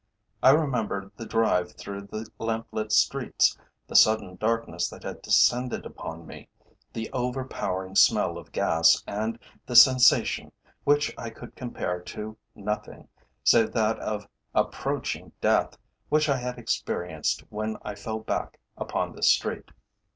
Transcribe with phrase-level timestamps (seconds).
[0.41, 3.55] I remembered the drive through the lamp lit streets,
[3.85, 6.49] the sudden darkness that had descended upon me,
[6.91, 9.37] the overpowering smell of gas, and
[9.67, 10.53] the sensation,
[10.85, 13.09] which I could compare to nothing,
[13.43, 15.77] save that of approaching death,
[16.09, 19.69] which I had experienced when I fell back upon the street.